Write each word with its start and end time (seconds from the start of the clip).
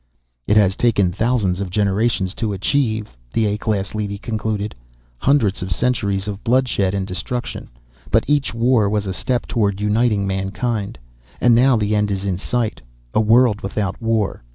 "It 0.47 0.57
has 0.57 0.75
taken 0.75 1.11
thousands 1.11 1.61
of 1.61 1.69
generations 1.69 2.33
to 2.33 2.53
achieve," 2.53 3.15
the 3.33 3.45
A 3.45 3.57
class 3.59 3.93
leady 3.93 4.17
concluded. 4.17 4.73
"Hundreds 5.19 5.61
of 5.61 5.71
centuries 5.71 6.27
of 6.27 6.43
bloodshed 6.43 6.95
and 6.95 7.05
destruction. 7.05 7.69
But 8.09 8.23
each 8.27 8.51
war 8.51 8.89
was 8.89 9.05
a 9.05 9.13
step 9.13 9.45
toward 9.45 9.79
uniting 9.79 10.25
mankind. 10.25 10.97
And 11.39 11.53
now 11.53 11.77
the 11.77 11.95
end 11.95 12.09
is 12.09 12.25
in 12.25 12.39
sight: 12.39 12.81
a 13.13 13.21
world 13.21 13.61
without 13.61 14.01
war. 14.01 14.41